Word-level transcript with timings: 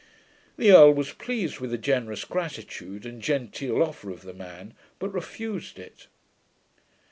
The 0.57 0.71
earl 0.71 0.95
was 0.95 1.13
pleased 1.13 1.59
with 1.59 1.69
the 1.69 1.77
generous 1.77 2.25
gratitude 2.25 3.05
and 3.05 3.21
genteel 3.21 3.83
offer 3.83 4.09
of 4.09 4.23
the 4.23 4.33
man; 4.33 4.73
but 4.97 5.13
refused 5.13 5.77
it. 5.77 6.07